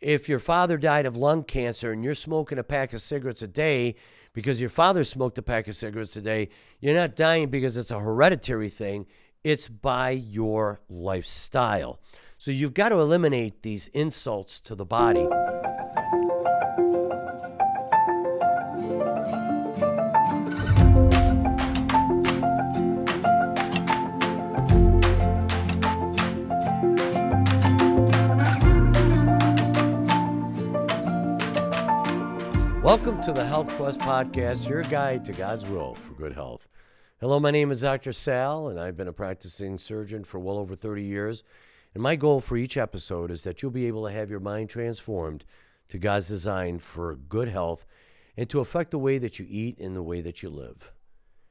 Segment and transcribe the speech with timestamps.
[0.00, 3.48] if your father died of lung cancer and you're smoking a pack of cigarettes a
[3.48, 3.94] day
[4.32, 6.48] because your father smoked a pack of cigarettes a day,
[6.80, 9.06] you're not dying because it's a hereditary thing,
[9.42, 12.00] it's by your lifestyle.
[12.36, 15.26] So you've got to eliminate these insults to the body.
[32.96, 36.66] Welcome to the Health Quest Podcast, your guide to God's will for good health.
[37.20, 38.10] Hello, my name is Dr.
[38.10, 41.44] Sal, and I've been a practicing surgeon for well over 30 years.
[41.92, 44.70] And my goal for each episode is that you'll be able to have your mind
[44.70, 45.44] transformed
[45.88, 47.84] to God's design for good health
[48.34, 50.90] and to affect the way that you eat and the way that you live.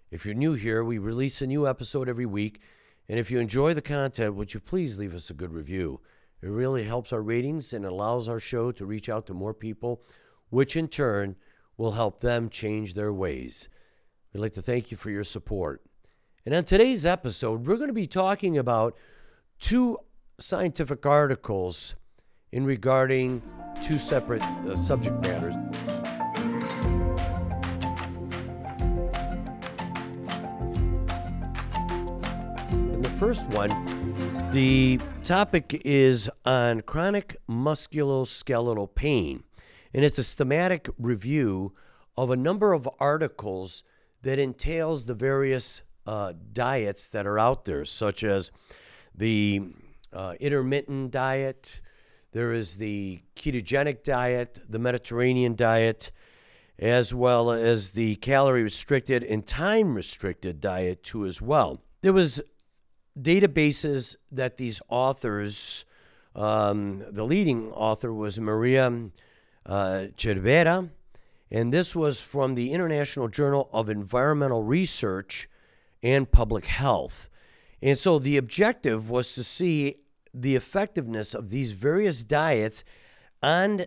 [0.09, 2.59] If you're new here, we release a new episode every week.
[3.07, 6.01] And if you enjoy the content, would you please leave us a good review?
[6.41, 10.01] It really helps our ratings and allows our show to reach out to more people
[10.49, 11.35] which in turn
[11.77, 13.69] will help them change their ways.
[14.33, 15.81] We'd like to thank you for your support.
[16.45, 18.97] And on today's episode, we're going to be talking about
[19.59, 19.97] two
[20.39, 21.95] scientific articles
[22.51, 23.41] in regarding
[23.81, 25.55] two separate uh, subject matters.
[33.01, 39.44] The first one, the topic is on chronic musculoskeletal pain
[39.95, 41.71] and it's a thematic review
[42.17, 43.81] of a number of articles
[44.23, 48.51] that entails the various uh, diets that are out there, such as
[49.15, 49.61] the
[50.11, 51.79] uh, intermittent diet,
[52.33, 56.11] there is the ketogenic diet, the Mediterranean diet,
[56.77, 61.81] as well as the calorie restricted and time restricted diet too as well.
[62.01, 62.41] There was
[63.17, 65.85] databases that these authors,
[66.35, 69.11] um, the leading author was Maria
[69.65, 70.89] uh, Cervera,
[71.51, 75.47] and this was from the International Journal of Environmental Research
[76.01, 77.29] and Public Health.
[77.81, 79.97] And so the objective was to see
[80.33, 82.83] the effectiveness of these various diets
[83.41, 83.85] on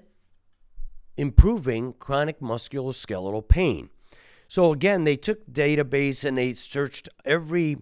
[1.16, 3.90] improving chronic musculoskeletal pain.
[4.46, 7.78] So again, they took database and they searched every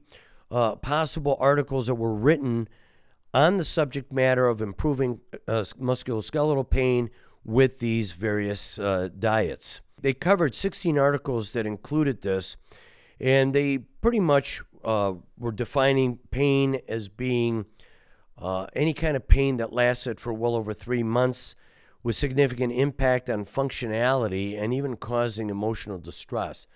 [0.51, 2.69] uh, possible articles that were written
[3.33, 7.11] on the subject matter of improving uh, musculoskeletal pain
[7.47, 9.81] with these various uh, diets.
[10.03, 12.57] They covered 16 articles that included this,
[13.21, 17.65] and they pretty much uh, were defining pain as being
[18.37, 21.55] uh, any kind of pain that lasted for well over three months
[22.03, 26.67] with significant impact on functionality and even causing emotional distress.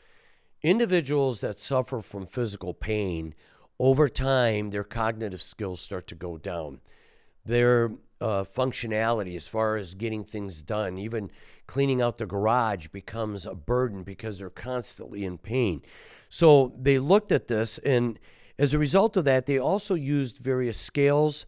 [0.62, 3.34] Individuals that suffer from physical pain,
[3.78, 6.80] over time, their cognitive skills start to go down.
[7.44, 10.98] Their uh, functionality as far as getting things done.
[10.98, 11.30] Even
[11.66, 15.82] cleaning out the garage becomes a burden because they're constantly in pain.
[16.28, 18.18] So they looked at this, and
[18.58, 21.46] as a result of that, they also used various scales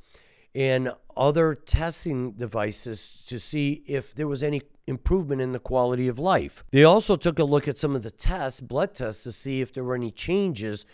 [0.54, 6.18] and other testing devices to see if there was any improvement in the quality of
[6.18, 6.64] life.
[6.70, 9.72] They also took a look at some of the tests, blood tests, to see if
[9.72, 10.84] there were any changes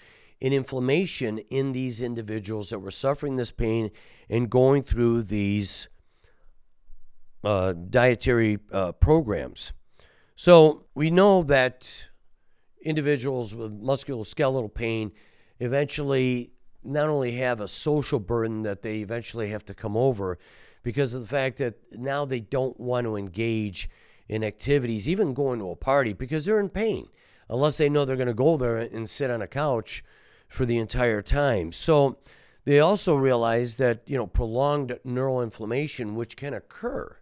[0.41, 3.91] in inflammation in these individuals that were suffering this pain
[4.31, 5.88] and going through these
[7.44, 9.72] uh, dietary uh, programs.
[10.37, 12.09] So we know that
[12.82, 15.12] individuals with musculoskeletal pain
[15.59, 16.53] eventually
[16.84, 20.38] not only have a social burden that they eventually have to come over
[20.82, 23.91] because of the fact that now they don't want to engage
[24.28, 27.09] in activities, even going to a party, because they're in pain,
[27.49, 30.05] unless they know they're going to go there and sit on a couch
[30.48, 31.72] for the entire time.
[31.72, 32.19] So
[32.64, 37.16] they also realized that, you know, prolonged neural inflammation, which can occur.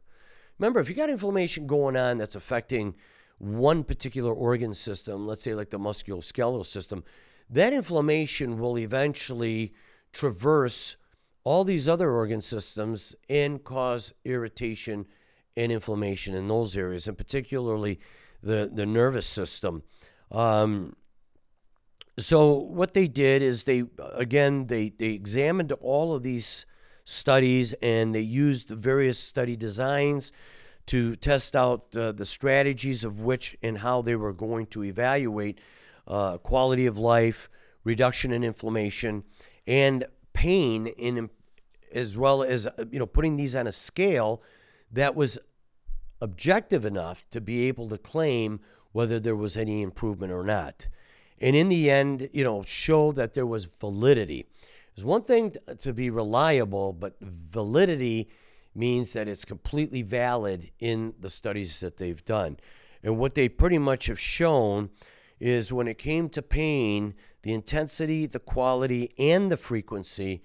[0.59, 2.95] Remember, if you got inflammation going on that's affecting
[3.39, 7.05] one particular organ system, let's say like the musculoskeletal system,
[7.51, 9.75] that inflammation will eventually
[10.13, 10.97] traverse
[11.45, 15.07] all these other organ systems and cause irritation
[15.57, 18.01] and inflammation in those areas, and particularly
[18.43, 19.83] the, the nervous system.
[20.33, 20.97] Um,
[22.19, 23.85] so what they did is they
[24.15, 26.65] again they they examined all of these
[27.05, 30.33] studies and they used various study designs
[30.87, 35.61] to test out uh, the strategies of which and how they were going to evaluate
[36.07, 37.51] uh, quality of life,
[37.85, 39.25] reduction in inflammation,
[39.67, 41.29] and pain in
[41.93, 44.43] as well as you know putting these on a scale
[44.91, 45.39] that was
[46.21, 48.61] objective enough to be able to claim
[48.93, 50.89] whether there was any improvement or not
[51.41, 54.47] and in the end, you know, show that there was validity.
[54.95, 58.29] It's one thing to be reliable, but validity
[58.75, 62.59] means that it's completely valid in the studies that they've done.
[63.03, 64.91] And what they pretty much have shown
[65.39, 70.43] is when it came to pain, the intensity, the quality, and the frequency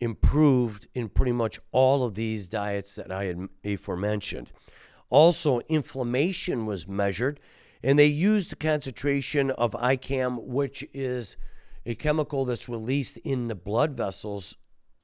[0.00, 4.50] improved in pretty much all of these diets that I had aforementioned.
[5.08, 7.38] Also, inflammation was measured,
[7.84, 11.36] and they used the concentration of ICAM, which is
[11.84, 14.56] a chemical that's released in the blood vessels,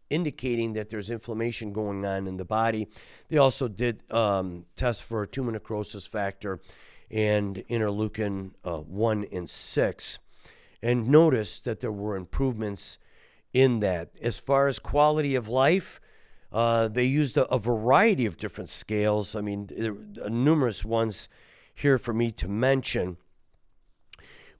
[0.08, 2.88] indicating that there's inflammation going on in the body.
[3.28, 6.58] They also did um, tests for tumor necrosis factor
[7.10, 10.18] and interleukin uh, 1 and 6,
[10.82, 12.96] and noticed that there were improvements
[13.52, 14.16] in that.
[14.22, 16.00] As far as quality of life,
[16.50, 19.36] uh, they used a, a, variety of different scales.
[19.36, 19.68] I mean,
[20.28, 21.28] numerous ones
[21.80, 23.16] here for me to mention.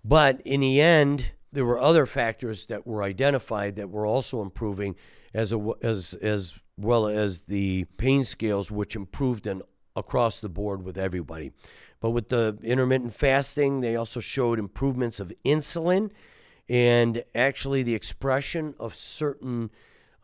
[0.04, 4.96] But in the end, there were other factors that were identified that were also improving,
[5.34, 9.62] as a, as as well as the pain scales, which improved in,
[9.94, 11.52] across the board with everybody.
[12.00, 16.10] But with the intermittent fasting, they also showed improvements of insulin
[16.68, 19.70] and actually the expression of certain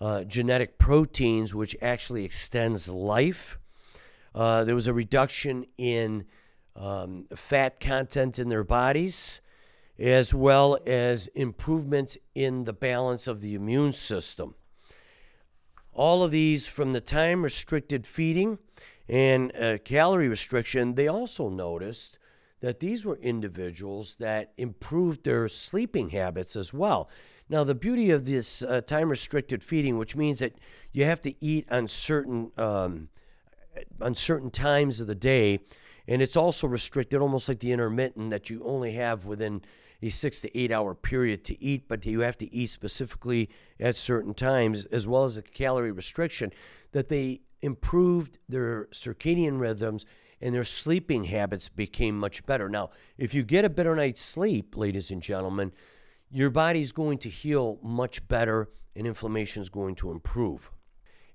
[0.00, 3.58] uh, genetic proteins, which actually extends life.
[4.34, 6.24] Uh, there was a reduction in
[6.76, 9.40] um, fat content in their bodies,
[9.98, 14.54] as well as improvements in the balance of the immune system.
[15.92, 18.58] All of these from the time restricted feeding
[19.08, 22.18] and uh, calorie restriction, they also noticed
[22.60, 27.08] that these were individuals that improved their sleeping habits as well.
[27.48, 30.56] Now, the beauty of this uh, time restricted feeding, which means that
[30.92, 33.08] you have to eat on certain um,
[34.00, 35.60] on certain times of the day,
[36.08, 39.62] and it's also restricted, almost like the intermittent, that you only have within
[40.02, 43.48] a six to eight hour period to eat, but you have to eat specifically
[43.80, 46.52] at certain times, as well as a calorie restriction,
[46.92, 50.04] that they improved their circadian rhythms
[50.40, 52.68] and their sleeping habits became much better.
[52.68, 55.72] Now, if you get a better night's sleep, ladies and gentlemen,
[56.30, 60.70] your body's going to heal much better and inflammation is going to improve.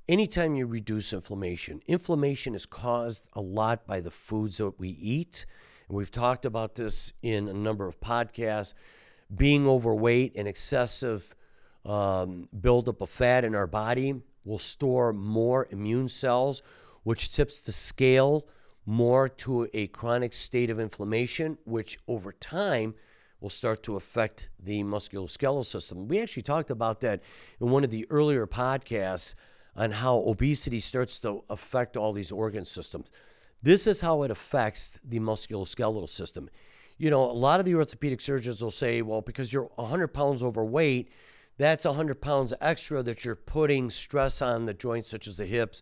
[0.10, 5.46] Anytime you reduce inflammation, inflammation is caused a lot by the foods that we eat.
[5.88, 8.74] And we've talked about this in a number of podcasts.
[9.34, 11.36] Being overweight and excessive
[11.86, 16.64] um, buildup of fat in our body will store more immune cells,
[17.04, 18.48] which tips the scale
[18.86, 22.96] more to a chronic state of inflammation, which over time
[23.40, 26.08] will start to affect the musculoskeletal system.
[26.08, 27.22] We actually talked about that
[27.60, 29.36] in one of the earlier podcasts
[29.76, 33.12] on how obesity starts to affect all these organ systems.
[33.64, 36.50] This is how it affects the musculoskeletal system.
[36.98, 40.44] You know, a lot of the orthopedic surgeons will say, well, because you're 100 pounds
[40.44, 41.12] overweight,
[41.58, 45.82] that's 100 pounds extra that you're putting stress on the joints, such as the hips,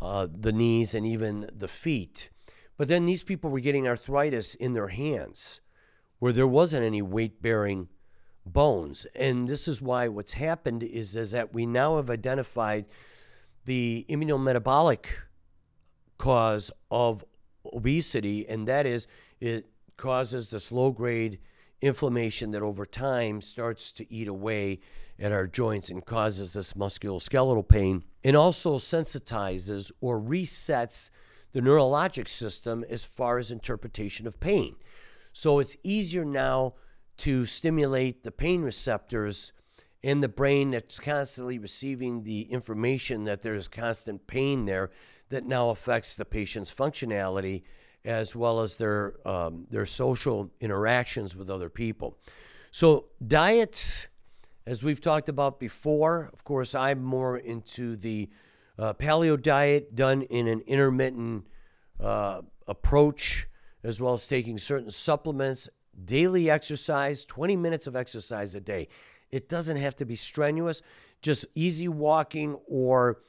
[0.00, 2.30] uh, the knees, and even the feet.
[2.76, 5.60] But then these people were getting arthritis in their hands
[6.18, 7.88] where there wasn't any weight bearing
[8.46, 9.06] bones.
[9.14, 12.86] And this is why what's happened is, is that we now have identified
[13.64, 15.06] the immunometabolic
[16.18, 17.24] cause of
[17.72, 19.06] obesity, and that is
[19.40, 19.66] it
[19.96, 21.38] causes this low grade
[21.80, 24.80] inflammation that over time starts to eat away
[25.18, 31.10] at our joints and causes this musculoskeletal pain and also sensitizes or resets
[31.52, 34.74] the neurologic system as far as interpretation of pain.
[35.32, 36.74] So it's easier now
[37.18, 39.52] to stimulate the pain receptors
[40.02, 44.90] in the brain that's constantly receiving the information that there's constant pain there
[45.28, 47.62] that now affects the patient's functionality
[48.04, 52.18] as well as their um, their social interactions with other people.
[52.70, 54.08] So diets,
[54.66, 58.28] as we've talked about before, of course, I'm more into the
[58.78, 61.46] uh, paleo diet done in an intermittent
[62.00, 63.46] uh, approach,
[63.84, 65.68] as well as taking certain supplements,
[66.04, 68.88] daily exercise, 20 minutes of exercise a day.
[69.32, 70.82] It doesn't have to be strenuous,
[71.22, 73.22] just easy walking or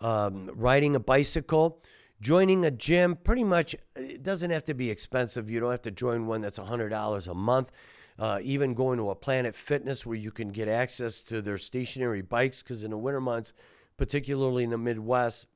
[0.00, 1.82] um, riding a bicycle.
[2.20, 5.50] Joining a gym, pretty much, it doesn't have to be expensive.
[5.50, 7.70] You don't have to join one that's $100 a month.
[8.18, 12.20] Uh, even going to a Planet Fitness where you can get access to their stationary
[12.20, 13.52] bikes, because in the winter months,
[13.96, 15.46] particularly in the Midwest,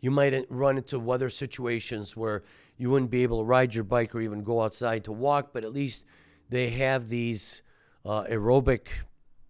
[0.00, 2.44] you might run into weather situations where
[2.76, 5.64] you wouldn't be able to ride your bike or even go outside to walk, but
[5.64, 6.04] at least
[6.48, 7.62] they have these
[8.04, 8.88] uh, aerobic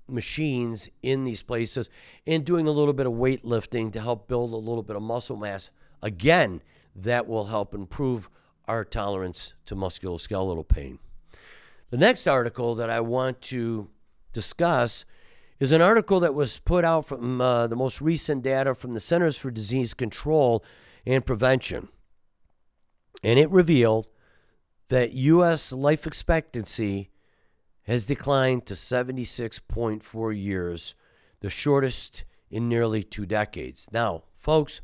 [0.08, 1.88] machines in these places
[2.26, 5.36] and doing a little bit of weightlifting to help build a little bit of muscle
[5.36, 5.70] mass.
[6.02, 6.60] Again,
[6.94, 8.28] that will help improve
[8.66, 10.98] our tolerance to musculoskeletal pain.
[11.90, 13.88] The next article that I want to
[14.32, 15.04] discuss
[15.60, 19.00] is an article that was put out from uh, the most recent data from the
[19.00, 20.64] Centers for Disease Control
[21.06, 21.88] and Prevention.
[23.22, 24.08] And it revealed
[24.88, 25.72] that U.S.
[25.72, 27.10] life expectancy
[27.84, 30.94] has declined to 76.4 years,
[31.40, 33.88] the shortest in nearly two decades.
[33.92, 34.80] Now, folks,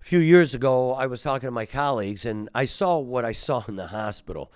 [0.00, 3.32] a few years ago, I was talking to my colleagues and I saw what I
[3.32, 4.52] saw in the hospital.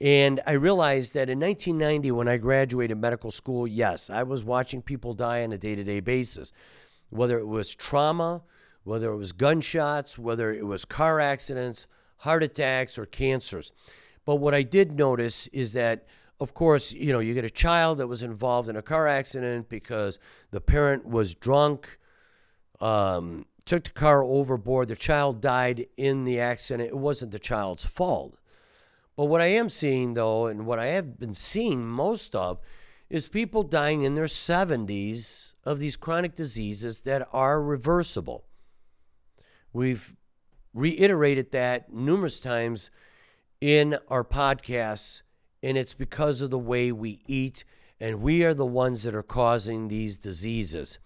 [0.00, 4.82] And I realized that in 1990, when I graduated medical school, yes, I was watching
[4.82, 6.52] people die on a day to day basis,
[7.10, 8.42] whether it was trauma,
[8.82, 11.86] whether it was gunshots, whether it was car accidents,
[12.18, 13.72] heart attacks, or cancers.
[14.24, 16.06] But what I did notice is that,
[16.40, 19.68] of course, you know, you get a child that was involved in a car accident
[19.68, 20.18] because
[20.50, 21.98] the parent was drunk,
[22.80, 26.88] um, took the car overboard, the child died in the accident.
[26.88, 28.38] It wasn't the child's fault.
[29.16, 32.60] But what I am seeing, though, and what I have been seeing most of,
[33.08, 38.44] is people dying in their 70s of these chronic diseases that are reversible.
[39.72, 40.14] We've
[40.72, 42.90] reiterated that numerous times
[43.60, 45.22] in our podcasts,
[45.64, 47.64] and it's because of the way we eat,
[47.98, 50.98] and we are the ones that are causing these diseases.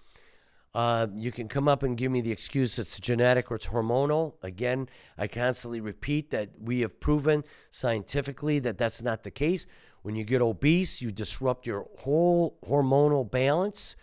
[0.75, 4.35] Uh, you can come up and give me the excuse it's genetic or it's hormonal.
[4.43, 9.65] Again, I constantly repeat that we have proven scientifically that that's not the case.
[10.03, 13.95] When you get obese, you disrupt your whole hormonal balance.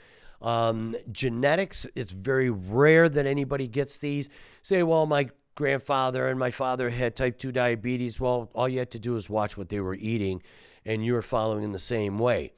[0.41, 4.29] Um, genetics, it's very rare that anybody gets these.
[4.61, 8.19] Say, well, my grandfather and my father had type 2 diabetes.
[8.19, 10.43] Well, all you had to do is watch what they were eating,
[10.85, 12.51] and you were following in the same way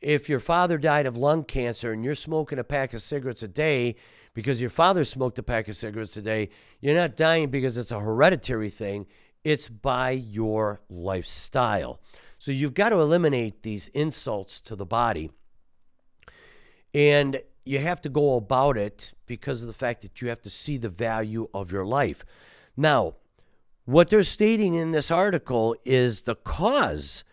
[0.00, 3.48] if your father died of lung cancer and you're smoking a pack of cigarettes a
[3.48, 3.94] day
[4.34, 6.48] because your father smoked a pack of cigarettes a day,
[6.80, 9.06] you're not dying because it's a hereditary thing.
[9.44, 12.00] It's by your lifestyle.
[12.38, 15.30] So you've got to eliminate these insults to the body.
[16.94, 20.50] And you have to go about it because of the fact that you have to
[20.50, 22.24] see the value of your life.
[22.76, 23.14] Now,
[23.84, 27.24] what they're stating in this article is the cause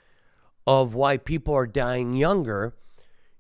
[0.66, 2.76] of why people are dying younger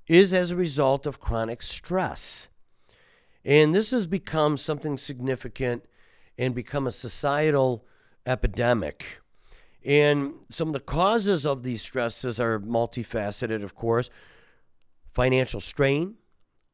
[0.07, 2.47] is as a result of chronic stress.
[3.45, 5.85] And this has become something significant
[6.37, 7.85] and become a societal
[8.25, 9.21] epidemic.
[9.85, 14.09] And some of the causes of these stresses are multifaceted, of course
[15.17, 16.13] financial strain,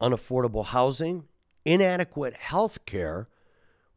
[0.03, 1.25] unaffordable housing,
[1.63, 3.29] inadequate health care,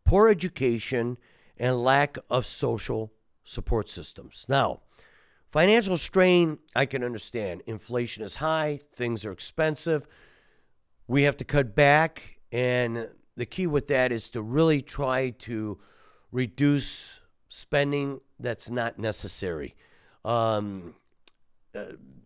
[0.04, 1.18] poor education,
[1.58, 3.12] and lack of social
[3.44, 4.46] support systems.
[4.48, 4.80] Now,
[5.56, 7.62] Financial strain, I can understand.
[7.66, 10.06] Inflation is high, things are expensive.
[11.06, 12.40] We have to cut back.
[12.52, 15.78] And the key with that is to really try to
[16.32, 19.74] reduce spending that's not necessary.
[20.24, 20.94] Um,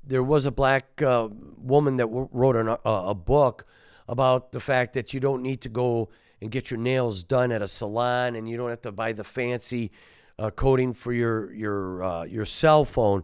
[0.04, 3.66] there was a black uh, woman that wrote an, uh, a book
[4.08, 6.08] about the fact that you don't need to go
[6.40, 9.24] and get your nails done at a salon and you don't have to buy the
[9.24, 9.90] fancy
[10.38, 13.22] uh, coding for your your uh, your cell phone,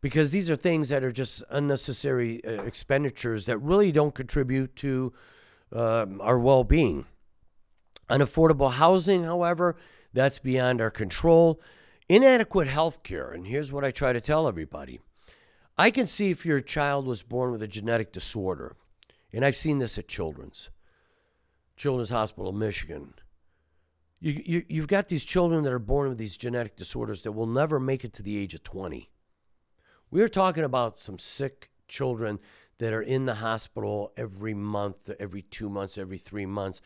[0.00, 5.12] because these are things that are just unnecessary uh, expenditures that really don't contribute to
[5.72, 7.04] um, our well-being.
[8.08, 9.76] Unaffordable housing, however,
[10.12, 11.60] that's beyond our control.
[12.08, 15.00] Inadequate health care, and here's what I try to tell everybody.
[15.76, 18.76] I can see if your child was born with a genetic disorder,
[19.32, 20.70] and I've seen this at Children's,
[21.76, 23.14] Children's Hospital, Michigan
[24.22, 27.48] you, you, you've got these children that are born with these genetic disorders that will
[27.48, 29.10] never make it to the age of 20.
[30.12, 32.38] We're talking about some sick children
[32.78, 36.80] that are in the hospital every month, every two months, every three months.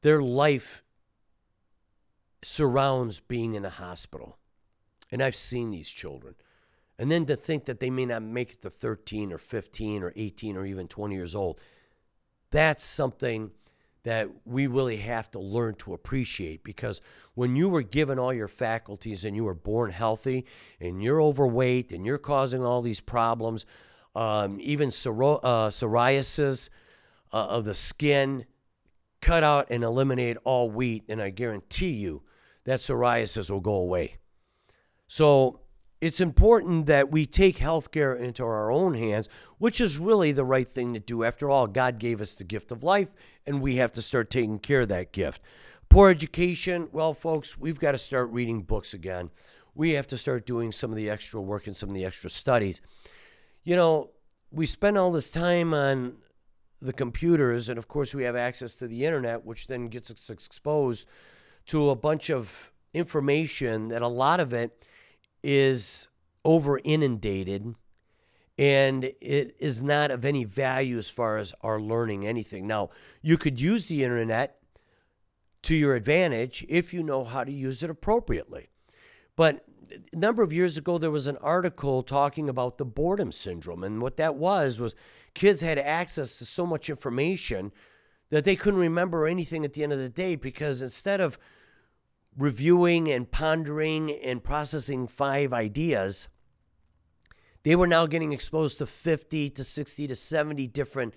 [0.00, 0.82] Their life
[2.42, 4.38] surrounds being in a hospital.
[5.12, 6.36] And I've seen these children.
[6.98, 10.12] And then to think that they may not make it to 13 or 15 or
[10.16, 11.60] 18 or even 20 years old,
[12.50, 13.50] that's something
[14.04, 17.00] that we really have to learn to appreciate because
[17.34, 20.46] when you were given all your faculties and you were born healthy
[20.80, 23.66] and you're overweight and you're causing all these problems,
[24.14, 26.68] um, even psori- uh, psoriasis
[27.32, 28.46] uh, of the skin,
[29.20, 32.22] cut out and eliminate all wheat, and I guarantee you
[32.62, 34.18] that psoriasis will go away.
[35.08, 35.62] So
[36.06, 40.68] it's important that we take healthcare into our own hands, which is really the right
[40.68, 41.24] thing to do.
[41.24, 43.12] After all, God gave us the gift of life,
[43.44, 45.42] and we have to start taking care of that gift.
[45.88, 49.30] Poor education, well, folks, we've got to start reading books again.
[49.74, 52.30] We have to start doing some of the extra work and some of the extra
[52.30, 52.80] studies.
[53.64, 54.10] You know,
[54.52, 56.18] we spend all this time on
[56.80, 60.30] the computers, and of course, we have access to the internet, which then gets us
[60.30, 61.04] exposed
[61.66, 64.84] to a bunch of information that a lot of it
[65.46, 66.08] is
[66.44, 67.76] over inundated
[68.58, 72.66] and it is not of any value as far as our learning anything.
[72.66, 72.90] Now,
[73.22, 74.58] you could use the internet
[75.62, 78.70] to your advantage if you know how to use it appropriately.
[79.36, 79.64] But
[80.12, 83.84] a number of years ago, there was an article talking about the boredom syndrome.
[83.84, 84.96] And what that was, was
[85.34, 87.70] kids had access to so much information
[88.30, 91.38] that they couldn't remember anything at the end of the day because instead of
[92.36, 96.28] reviewing and pondering and processing five ideas,
[97.62, 101.14] they were now getting exposed to 50 to 60 to 70 different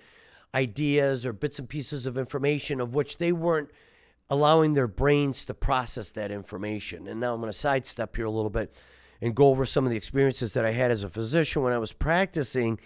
[0.54, 3.70] ideas or bits and pieces of information of which they weren't
[4.28, 7.06] allowing their brains to process that information.
[7.06, 8.82] And now I'm going to sidestep here a little bit
[9.20, 11.78] and go over some of the experiences that I had as a physician when I
[11.78, 12.80] was practicing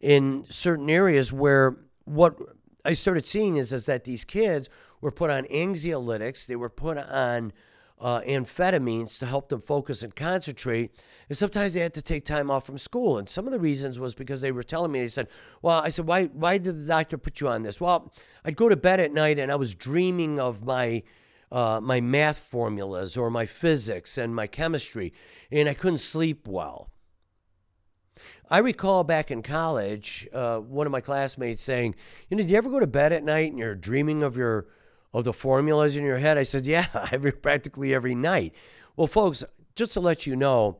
[0.00, 2.36] in certain areas where what
[2.84, 4.68] I started seeing is, is that these kids
[5.00, 7.52] were put on anxiolytics, they were put on
[8.00, 10.90] uh, amphetamines to help them focus and concentrate.
[11.28, 13.18] And sometimes they had to take time off from school.
[13.18, 15.28] And some of the reasons was because they were telling me, they said,
[15.62, 17.80] Well, I said, Why, why did the doctor put you on this?
[17.80, 18.12] Well,
[18.44, 21.02] I'd go to bed at night and I was dreaming of my.
[21.52, 25.12] Uh, my math formulas or my physics and my chemistry,
[25.52, 26.90] and I couldn't sleep well.
[28.50, 31.94] I recall back in college, uh, one of my classmates saying,
[32.28, 34.66] "You know, did you ever go to bed at night and you're dreaming of your
[35.14, 38.54] of the formulas in your head?" I said, "Yeah, every practically every night."
[38.96, 39.42] Well, folks,
[39.74, 40.78] just to let you know,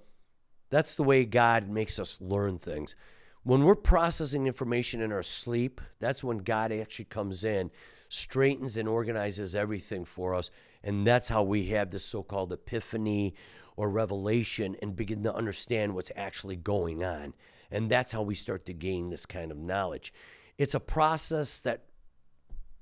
[0.70, 2.94] that's the way God makes us learn things.
[3.42, 7.70] When we're processing information in our sleep, that's when God actually comes in,
[8.08, 10.50] straightens and organizes everything for us.
[10.82, 13.34] And that's how we have this so called epiphany
[13.76, 17.34] or revelation and begin to understand what's actually going on.
[17.70, 20.12] And that's how we start to gain this kind of knowledge.
[20.56, 21.84] It's a process that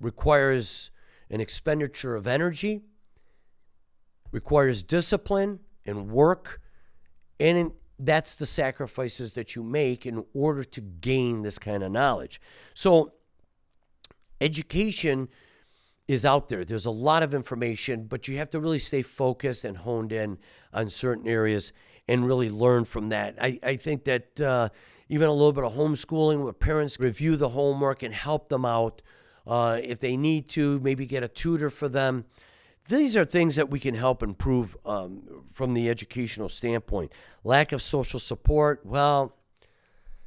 [0.00, 0.90] requires
[1.32, 2.82] an expenditure of energy,
[4.30, 6.60] requires discipline and work,
[7.40, 12.40] and that's the sacrifices that you make in order to gain this kind of knowledge.
[12.74, 13.14] So,
[14.40, 15.28] education
[16.08, 16.64] is out there.
[16.64, 20.38] There's a lot of information, but you have to really stay focused and honed in
[20.72, 21.72] on certain areas
[22.08, 23.36] and really learn from that.
[23.40, 24.68] I, I think that uh,
[25.08, 29.02] even a little bit of homeschooling where parents review the homework and help them out.
[29.46, 32.24] Uh, if they need to, maybe get a tutor for them
[32.88, 37.12] these are things that we can help improve um, from the educational standpoint.
[37.44, 39.36] Lack of social support, well,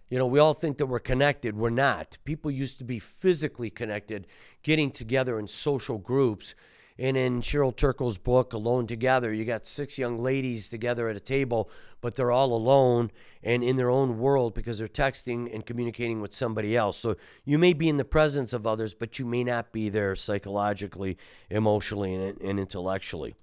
[0.10, 1.58] you know, we all think that we're connected.
[1.58, 2.18] We're not.
[2.24, 4.28] People used to be physically connected,
[4.64, 6.56] getting together in social groups.
[6.98, 11.20] And in Cheryl Turkle's book, Alone Together, you got six young ladies together at a
[11.22, 13.12] table, but they're all alone
[13.44, 16.98] and in their own world because they're texting and communicating with somebody else.
[16.98, 20.16] So you may be in the presence of others, but you may not be there
[20.16, 21.18] psychologically,
[21.50, 23.36] emotionally, and, and intellectually.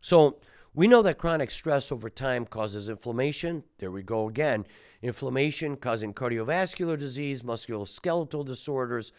[0.00, 0.38] So
[0.72, 3.64] we know that chronic stress over time causes inflammation.
[3.78, 4.64] There we go again.
[5.02, 9.12] Inflammation causing cardiovascular disease, musculoskeletal disorders,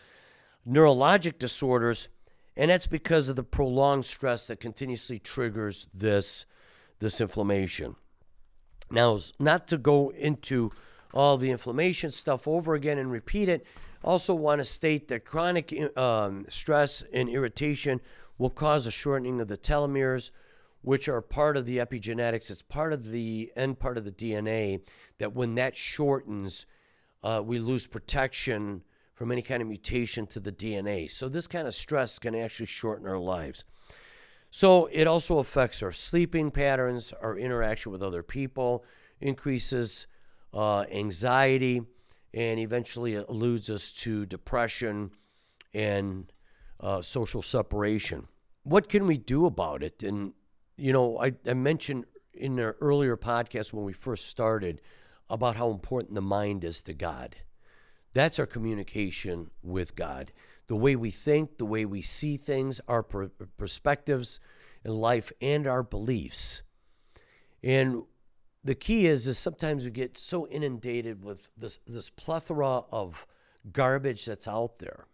[0.66, 2.08] neurologic disorders
[2.56, 6.46] and that's because of the prolonged stress that continuously triggers this,
[7.00, 7.96] this inflammation.
[8.92, 10.72] Now, not to go into
[11.14, 13.66] all the inflammation stuff over again and repeat it,
[14.04, 18.02] also want to state that chronic um, stress and irritation
[18.38, 20.32] will cause a shortening of the telomeres,
[20.82, 22.52] which are part of the epigenetics.
[22.52, 24.82] It's part of the end part of the DNA
[25.18, 26.66] that when that shortens,
[27.24, 28.84] uh, we lose protection
[29.24, 31.10] from any kind of mutation to the DNA.
[31.10, 33.64] So this kind of stress can actually shorten our lives.
[34.52, 38.84] So it also affects our sleeping patterns, our interaction with other people,
[39.22, 40.08] increases
[40.54, 41.84] uh, anxiety,
[42.34, 45.12] and eventually it alludes us to depression
[45.74, 46.30] and
[46.82, 48.28] uh, social separation.
[48.64, 50.04] What can we do about it?
[50.04, 50.34] And,
[50.76, 54.82] you know, I, I mentioned in our earlier podcast when we first started
[55.30, 57.38] about how important the mind is to God.
[58.14, 60.32] That's our communication with God.
[60.68, 64.40] The way we think, the way we see things, our per- perspectives
[64.86, 66.62] in life, and our beliefs.
[67.64, 68.04] And
[68.64, 73.26] the key is, is sometimes we get so inundated with this, this plethora of
[73.72, 75.08] garbage that's out there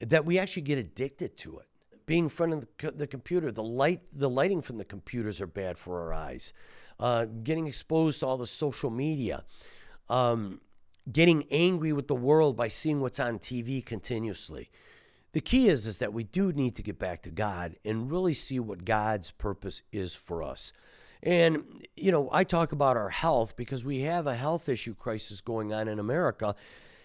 [0.00, 1.66] that we actually get addicted to it.
[2.06, 5.46] Being in front of the, the computer, the light, the lighting from the computers are
[5.46, 6.52] bad for our eyes.
[7.00, 9.44] Uh, getting exposed to all the social media.
[10.08, 10.60] Um,
[11.10, 14.70] getting angry with the world by seeing what's on TV continuously.
[15.32, 18.34] The key is, is that we do need to get back to God and really
[18.34, 20.72] see what God's purpose is for us.
[21.22, 25.40] And, you know, I talk about our health because we have a health issue crisis
[25.40, 26.54] going on in America.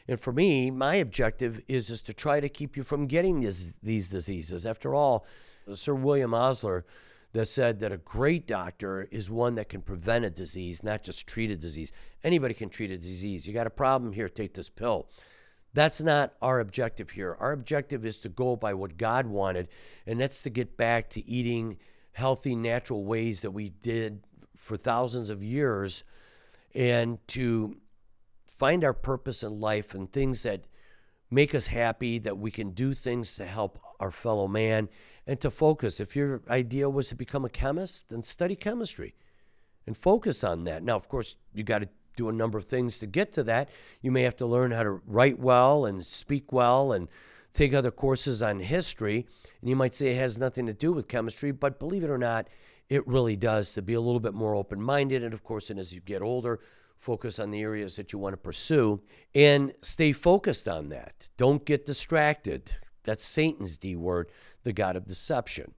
[0.07, 3.75] And for me, my objective is, is to try to keep you from getting these,
[3.83, 4.65] these diseases.
[4.65, 5.25] After all,
[5.73, 6.85] Sir William Osler,
[7.33, 11.27] that said that a great doctor is one that can prevent a disease, not just
[11.27, 11.91] treat a disease.
[12.23, 13.47] Anybody can treat a disease.
[13.47, 15.07] You got a problem here, take this pill.
[15.73, 17.37] That's not our objective here.
[17.39, 19.69] Our objective is to go by what God wanted,
[20.05, 21.77] and that's to get back to eating
[22.13, 24.23] healthy, natural ways that we did
[24.57, 26.03] for thousands of years
[26.75, 27.77] and to
[28.45, 30.65] find our purpose in life and things that
[31.29, 34.89] make us happy, that we can do things to help our fellow man,
[35.25, 35.99] and to focus.
[35.99, 39.15] If your idea was to become a chemist, then study chemistry
[39.85, 40.83] and focus on that.
[40.83, 43.69] Now, of course, you got to do a number of things to get to that.
[44.01, 47.07] You may have to learn how to write well and speak well and
[47.53, 49.25] take other courses on history.
[49.61, 52.17] And you might say it has nothing to do with chemistry, but believe it or
[52.17, 52.47] not,
[52.89, 55.23] it really does to be a little bit more open minded.
[55.23, 56.59] And of course, and as you get older,
[56.97, 59.01] focus on the areas that you want to pursue
[59.33, 61.29] and stay focused on that.
[61.37, 62.71] Don't get distracted.
[63.03, 64.29] That's Satan's D word,
[64.63, 65.73] the God of deception.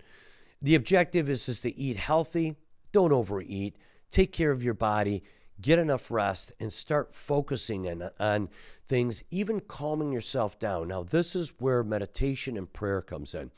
[0.61, 2.55] The objective is just to eat healthy,
[2.91, 3.75] don't overeat,
[4.09, 5.23] take care of your body,
[5.61, 8.49] get enough rest, and start focusing on, on
[8.87, 10.87] things, even calming yourself down.
[10.87, 13.51] Now, this is where meditation and prayer comes in.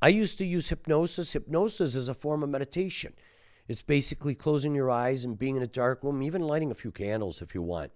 [0.00, 1.32] I used to use hypnosis.
[1.32, 3.14] Hypnosis is a form of meditation.
[3.68, 6.92] It's basically closing your eyes and being in a dark room, even lighting a few
[6.92, 7.92] candles if you want.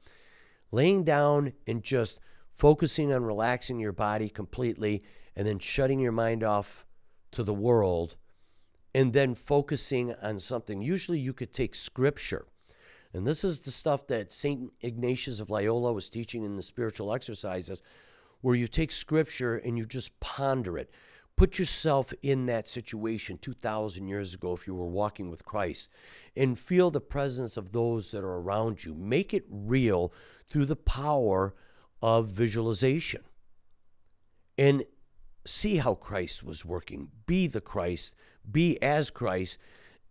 [0.72, 2.20] Laying down and just
[2.54, 5.02] focusing on relaxing your body completely
[5.40, 6.84] and then shutting your mind off
[7.30, 8.18] to the world
[8.94, 10.82] and then focusing on something.
[10.82, 12.44] Usually you could take scripture.
[13.14, 14.70] And this is the stuff that St.
[14.82, 17.82] Ignatius of Loyola was teaching in the spiritual exercises,
[18.42, 20.90] where you take scripture and you just ponder it.
[21.36, 25.88] Put yourself in that situation 2,000 years ago if you were walking with Christ
[26.36, 28.94] and feel the presence of those that are around you.
[28.94, 30.12] Make it real
[30.50, 31.54] through the power
[32.02, 33.22] of visualization.
[34.58, 34.84] And
[35.44, 37.08] see how Christ was working.
[37.26, 38.14] Be the Christ,
[38.50, 39.58] be as Christ,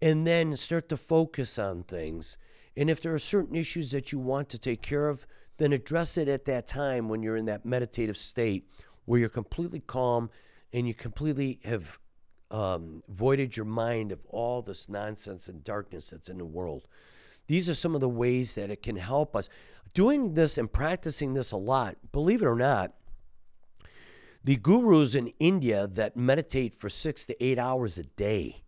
[0.01, 2.37] and then start to focus on things.
[2.75, 5.25] And if there are certain issues that you want to take care of,
[5.57, 8.69] then address it at that time when you're in that meditative state
[9.05, 10.29] where you're completely calm
[10.71, 11.99] and you completely have
[12.51, 16.87] um, voided your mind of all this nonsense and darkness that's in the world.
[17.47, 19.49] These are some of the ways that it can help us.
[19.93, 22.93] Doing this and practicing this a lot, believe it or not,
[24.43, 28.63] the gurus in India that meditate for six to eight hours a day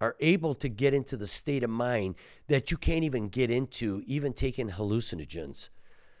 [0.00, 2.14] are able to get into the state of mind
[2.48, 5.68] that you can't even get into, even taking hallucinogens.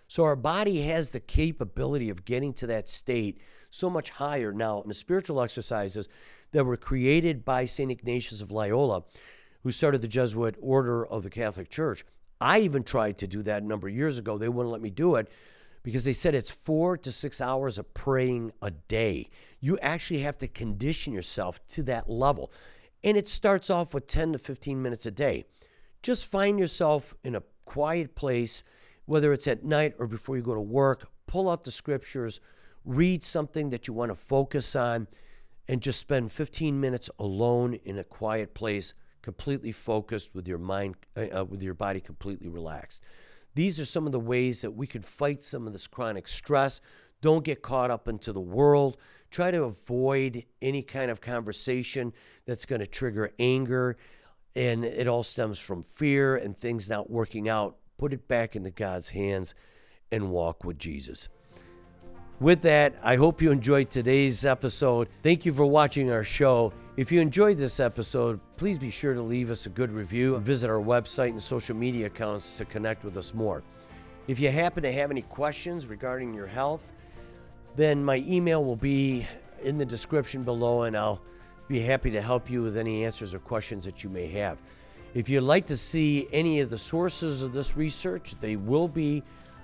[0.08, 4.80] So our body has the capability of getting to that state so much higher now
[4.80, 6.08] in the spiritual exercises
[6.52, 7.90] that were created by St.
[7.90, 9.02] Ignatius of Loyola,
[9.62, 12.04] who started the Jesuit order of the Catholic Church.
[12.40, 14.38] I even tried to do that a number of years ago.
[14.38, 15.28] They wouldn't let me do it
[15.86, 19.30] because they said it's four to six hours of praying a day.
[19.60, 22.50] You actually have to condition yourself to that level.
[23.04, 25.44] And it starts off with 10 to 15 minutes a day.
[26.02, 28.64] Just find yourself in a quiet place,
[29.04, 32.40] whether it's at night or before you go to work, pull out the scriptures,
[32.84, 35.06] read something that you want to focus on,
[35.68, 40.96] and just spend 15 minutes alone in a quiet place, completely focused with your mind,
[41.16, 43.04] uh, uh, with your body completely relaxed.
[43.56, 46.82] These are some of the ways that we can fight some of this chronic stress.
[47.22, 48.98] Don't get caught up into the world.
[49.30, 52.12] Try to avoid any kind of conversation
[52.44, 53.96] that's going to trigger anger.
[54.54, 57.78] And it all stems from fear and things not working out.
[57.96, 59.54] Put it back into God's hands
[60.12, 61.30] and walk with Jesus.
[62.38, 65.08] With that, I hope you enjoyed today's episode.
[65.22, 66.70] Thank you for watching our show.
[66.98, 70.44] If you enjoyed this episode, please be sure to leave us a good review and
[70.44, 73.62] visit our website and social media accounts to connect with us more.
[74.28, 76.92] If you happen to have any questions regarding your health,
[77.74, 79.24] then my email will be
[79.62, 81.22] in the description below and I'll
[81.68, 84.58] be happy to help you with any answers or questions that you may have.
[85.14, 89.22] If you'd like to see any of the sources of this research, they will be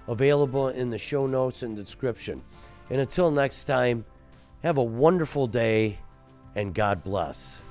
[0.09, 2.43] available in the show notes and description.
[2.91, 4.05] And until next time,
[4.63, 5.99] have a wonderful day
[6.55, 7.63] and God bless.